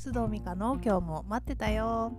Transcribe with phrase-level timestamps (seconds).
[0.00, 2.10] 須藤美香の今日も待ってたよ。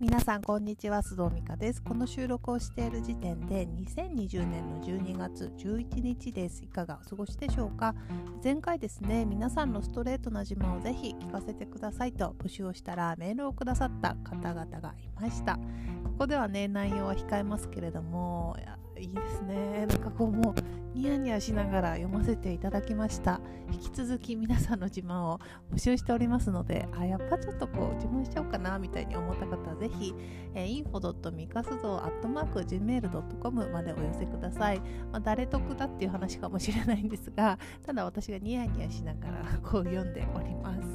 [0.00, 1.82] 皆さんこんにちは須藤美香です。
[1.82, 6.62] この収録をしている時点で2020年の12月11日です。
[6.62, 7.96] いかがお過ごしでしょうか？
[8.44, 15.56] 前回ですね皆さんのストレートな自慢をぜひ聞かせてくださいと募集をしたらメールをくださった方々がいました。
[16.04, 18.56] ここではね内容は控えますけれども
[18.98, 19.86] いいですね。
[19.86, 23.40] なんかこうもうニヤニヤしながら読ませていただきました。
[23.72, 25.40] 引き続き皆さんの自慢を
[25.72, 30.14] 募集しておりますのであやっぱちょっとこう自慢しちゃおうかなみたいに思った方はぜひ、
[30.54, 34.78] えー、info.mikasuzo.gmail.com までお寄せください、
[35.10, 40.86] まあ、誰得だっていう話かもしれないんですがただ私がニヤニヤしながらこう読んでおります。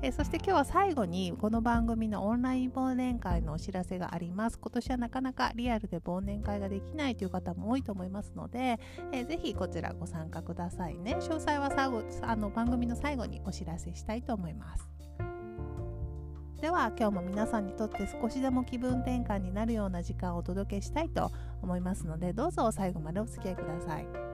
[0.00, 4.56] えそして今日は最後にこの番組のオンライン忘年会のお知らせがあります。
[4.56, 8.78] 今年はなかなかリアルで忘年会ができないという方も多いと思いますので、
[9.10, 11.16] えー、ぜひこちらご参加くださいね。
[11.16, 14.88] 詳細は最後あの番組の最後にお知らせしたいと思います。
[16.60, 24.27] では今日も皆さんにとって少しでも気分転換になるような時間をお届けしたいと思いますのでどうぞ最後までお付き合いください。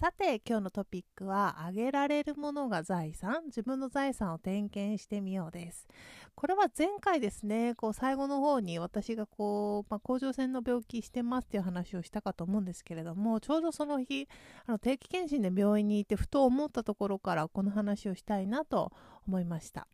[0.00, 3.42] さて今日のトピックはあげられるものが財産？
[3.48, 5.86] 自分の財産を点検してみようです。
[6.34, 14.26] これは前回ですねこう最後の方に私がこう、まあ、甲状腺の病気してますっていう話をしたかと思うんですけれどもちょうどその日
[14.64, 18.92] あの定期検診で病院にいてふと思ったところからこの話をしたいなと
[19.28, 19.86] 思いました。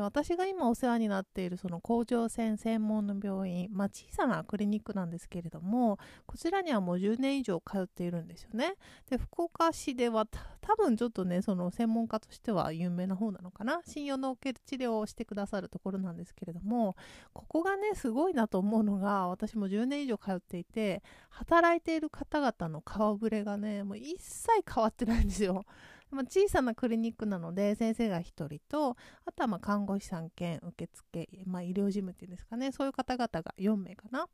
[0.00, 8.74] 私が今お世話になっているその甲状腺専門の病院、まあ、小さなクリニックなんですけれどもこちらにはもう10年以上通っているんですよね。
[9.10, 10.26] で福岡市では
[10.60, 13.82] 多分ちょっとねその専門家としては有名な方なのかな。
[13.86, 16.96] 信用のおける治療をしてくださるところなんですけれども
[17.32, 25.64] ここがねすごいなと思うのが私も10年以上通っていて働いている方々の顔ぶれがねもう一切変わってないんですよ。
[26.12, 32.70] まあ、小さなクリニックなので先生が1人とあとはま看護師さん兼受付、まあ、医療事務っていうんですかね。
[32.72, 34.28] そういう方々が4名かな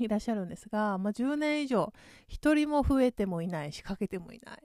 [0.00, 1.92] いらっしゃるんですが、まあ、10年以上
[2.30, 4.58] 1人も増えてもいないしかけてもいない。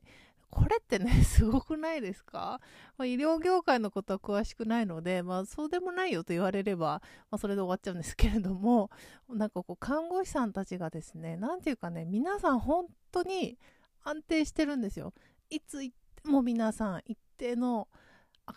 [0.50, 2.62] これってね、 すごくないですか、
[2.98, 8.90] まあ、医療業界のことは詳しくないので、まあ、そうでもないよと言われれば、まあ、それで終わっちゃうんですけれども、
[9.30, 13.58] なんかこう、看護師さんたちがですね、なんていうかね、皆さん本当に
[14.04, 15.14] 安定してるんですよ。
[15.50, 15.96] いつ行っ
[16.28, 17.88] も皆さん一定の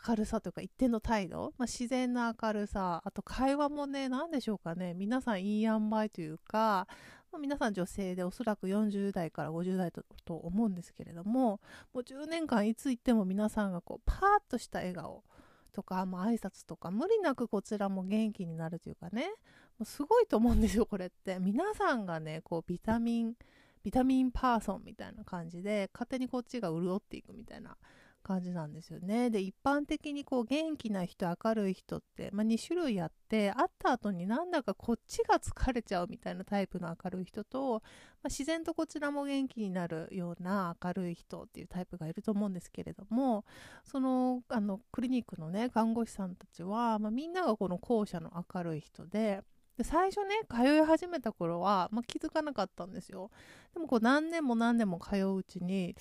[0.09, 6.87] 明るさというか一定の態度、まあ、自然な明るさあと会話もね何でしょうかね皆さんいい塩梅というか、
[7.33, 11.61] まあ、皆さん女性でおそらく40代から50代とと思うんですけれども
[11.93, 15.25] もう10年間いつ行っても皆さんがこうパーッとした笑顔
[15.73, 19.31] とか、まあ、挨拶とか無理なくこちらも元気になるというかね
[19.79, 21.39] もうすごいと思うんですよこれって。
[21.41, 23.35] 皆さんがねこうビタミン
[23.83, 27.77] ビタミンパーソンみたいな感じで勝手にこっちが潤っていくみたいな
[28.23, 29.31] 感じなんですよね。
[29.31, 37.81] で一般的にこう元気な人明るい人って、まあ、2種類あって会った後になんだかこっちが疲れちゃうみたいなタイプの明るい人と、まあ、
[38.29, 43.45] 自然とこちらも元気になるような明るい人っていうタイプがいると思うんですけれども
[43.85, 49.43] そのあのクリニックのね看護師さんたちは、まあ、みんながこの後者の明るい人で。
[49.77, 53.31] で最初ね通い始めた頃は、まあ、気づかなかったんですよ。
[53.75, 55.97] でもこう何年も何年も通ううちに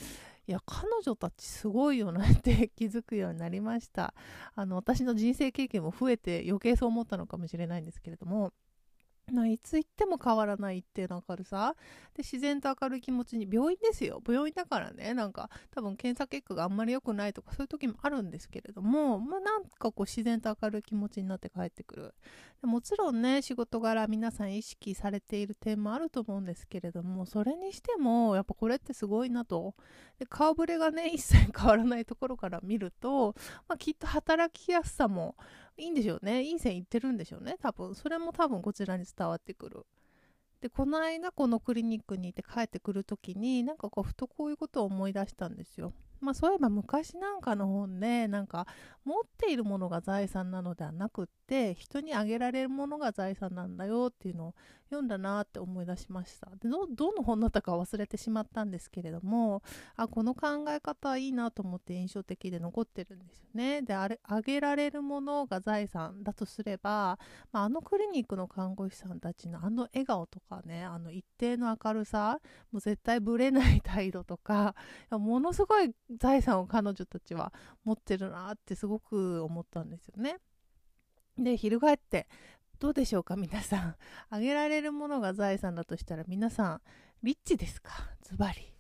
[0.48, 4.14] いや彼女たちすごいよなって 気づくようになりました。
[4.56, 8.52] あの私の人生経験も増えて余計そう思ったのかもしれないんですけれども
[9.32, 11.76] まあ、いつ行っても変わらない一定の明るさ？
[12.16, 14.22] で自然と明るい気持ちに病院ですよ。
[14.28, 15.14] 病院だからね。
[15.14, 22.14] なんか多分検査結果があんまり良くないとかそういう時もあるんですけれどもまあなんかこう自然と明るい気持ちになって帰ってくる。
[22.62, 29.76] でもちろんね仕事柄皆さん意識されている点もあると思うんですけれどもそれにしてもやっぱこれってすごいなと。
[30.20, 33.36] で顔ぶれがね一切変わらないところから見ると、
[33.70, 35.36] まあ、きっと働きやすさも
[35.80, 36.44] いいんでしょうね。
[36.44, 37.56] いい線いってるんでしょうね。
[37.62, 37.96] 多分。
[37.96, 39.86] それも多分こちらに伝わってくる。
[40.62, 45.94] でこの間このクリニックに行って帰ってくる時になんかこうふとこういうことを思い出したんですよ。
[46.20, 48.68] まあそういえば昔なんかの本でなんか
[49.06, 54.56] 持っているものが財産なのではなくって人にあげられるものが財産なんだよっていうのを
[54.90, 59.62] 読んだなって思い出しましたでどどの本だったか忘れてしまったんですけれども
[59.96, 67.20] あこの考え方はいいなと思って印象的で残ってるんですよねであれあげられるものが財産だとすれば、
[67.52, 72.40] まあ、あのクリニックの看護師さんたちのあの笑顔とかねあの一定の明るさ
[72.72, 74.76] もう絶対ぶれない態度とか
[75.12, 77.54] ものすごい財産を彼女たちは
[77.84, 80.38] 持ってるなってすごく思ったんですよね。
[81.44, 82.28] で翻って
[82.80, 83.36] どうでしょうか？
[83.38, 83.96] 皆さん
[84.30, 86.82] あげられるものが財産だとしたら皆さん
[87.24, 87.92] リッチですか？
[88.24, 88.74] ズバリ。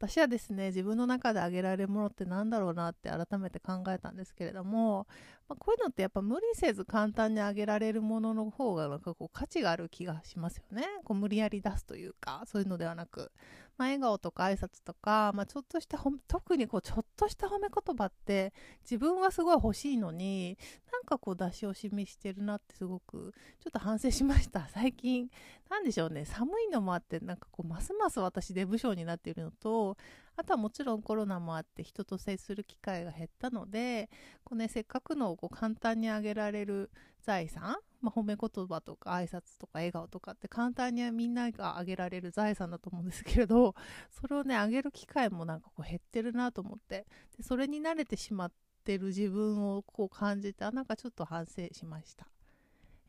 [0.00, 5.08] 私はですね自分の中であげられるものって何だろうなって改めて考えたんですけれども、
[5.48, 10.84] まあ、こういうのってやっぱ無理せず簡単にあげられるものの方がなんかこう価値がある気がしますよね。
[11.04, 13.32] こう無理やり出すというかそういうのではなく、
[13.78, 18.52] まあ、笑顔とか挨拶とか、まあ、ちょっとした特にこうちょっとした褒め言葉って
[18.82, 20.58] 自分はすごい欲しいのに
[20.92, 23.32] なんかこう出し惜しみしてるなってすごく
[23.62, 24.68] ちょっと反省しました。
[24.74, 25.30] 最近
[25.70, 26.24] なんでしょうね。
[26.24, 29.96] 寒いのもあってなんかこうますます私デブ症になっているのと
[30.36, 34.10] あとはもちろんコロナもあって人と接する機会が減ったので
[34.44, 36.90] こう、ね、せっかくのこう簡単にあげられる
[37.22, 43.74] 財産、まあ、褒め言葉とか挨拶とか笑顔とかって簡単にみんながあげられる財産だと思うんですけれど
[44.10, 47.06] それをねあげる機会もなんかこう減ってるなと思って
[47.36, 48.52] でそれに慣れてしまっ
[48.84, 52.26] てる自分をこう感じてなんかちょっと反省しました。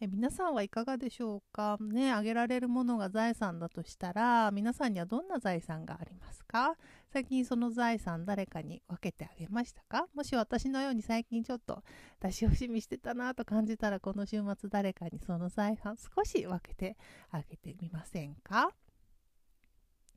[0.01, 1.77] え皆さんはいかがでしょうか？
[1.81, 6.75] ね、あげられるものが財産だとしたら、皆さんにはどんな財産がありますか？
[7.11, 10.07] 最近その財産誰かに分けてあげましたか？
[10.15, 11.83] もし私のように最近ちょっと
[12.21, 16.95] 出し惜しみしてたなと感じたら、この週末誰かにその財産少し分けて
[17.31, 18.69] あげてみませんか？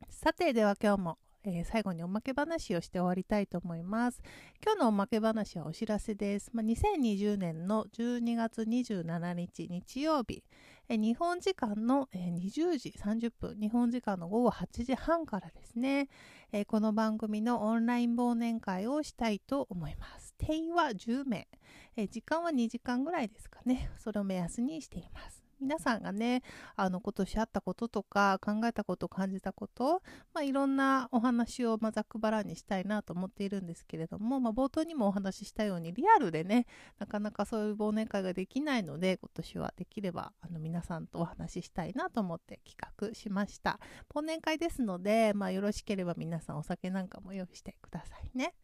[0.09, 4.23] さて、では今日もえー、最後におまけ話をして終わりたいと思います。
[4.65, 6.51] 今日のおまけ話はお知らせです。
[6.53, 10.45] まあ、2020年の12月27日日曜日、
[10.89, 16.09] えー、日本時間の、えー、20時30分、日本時間の午後8時半からですね、
[16.53, 20.35] えこの番組のオンライン忘年会をしたいと思います。
[20.39, 21.49] 定員は10名、
[21.97, 23.91] え時間は2時間ぐらいですかね。
[23.97, 25.42] それを目安にしています。
[25.63, 26.43] 皆さんがね、
[26.75, 30.03] あの、今年あったこととか、考えたこと、感じたこと、
[30.35, 36.67] まあ、いろんなお話を、まあ、ざっくばらんにしたいなと思っているんですけれども、まあ、冒頭にもお話ししたように、リアルでね、
[36.99, 43.79] なかなかそういう忘年会ができないので、今年はできれば、あの、皆さんとお話ししたいなと思って企画しました。
[44.15, 48.55] 忘年会ですので、まあ、よろしければ皆さんお酒なんかも用意してくださいね。